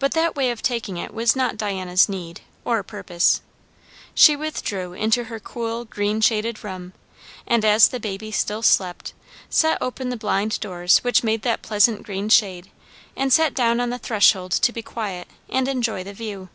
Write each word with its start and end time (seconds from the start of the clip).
But 0.00 0.10
that 0.14 0.34
way 0.34 0.50
of 0.50 0.60
taking 0.60 0.96
it 0.96 1.14
was 1.14 1.36
not 1.36 1.56
Diana's 1.56 2.08
need, 2.08 2.40
or 2.64 2.82
purpose. 2.82 3.42
She 4.12 4.34
withdrew 4.34 4.92
into 4.92 5.22
her 5.30 5.38
cool 5.38 5.84
green 5.84 6.20
shaded 6.20 6.64
room, 6.64 6.94
and 7.46 7.64
as 7.64 7.86
the 7.86 8.00
baby 8.00 8.32
still 8.32 8.62
slept, 8.64 9.12
set 9.48 9.78
open 9.80 10.08
the 10.08 10.16
blind 10.16 10.58
doors 10.58 10.98
which 11.04 11.22
made 11.22 11.42
that 11.42 11.62
pleasant 11.62 12.02
green 12.02 12.28
shade, 12.28 12.72
and 13.16 13.32
sat 13.32 13.54
down 13.54 13.78
on 13.78 13.90
the 13.90 13.98
threshold 14.00 14.50
to 14.50 14.72
be 14.72 14.82
quiet, 14.82 15.28
and 15.48 15.68
enjoy 15.68 16.02
the 16.02 16.12
view. 16.12 16.48